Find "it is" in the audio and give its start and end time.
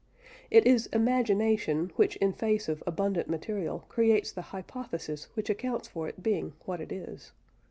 0.49-0.87, 6.81-7.33